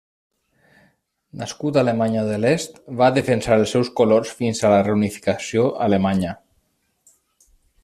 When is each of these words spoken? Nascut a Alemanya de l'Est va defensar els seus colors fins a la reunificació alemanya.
Nascut 1.41 1.77
a 1.77 1.83
Alemanya 1.85 2.23
de 2.29 2.39
l'Est 2.45 2.79
va 3.03 3.11
defensar 3.19 3.59
els 3.59 3.75
seus 3.77 3.93
colors 4.01 4.33
fins 4.41 4.63
a 4.69 4.73
la 4.75 4.81
reunificació 4.89 5.69
alemanya. 5.89 6.35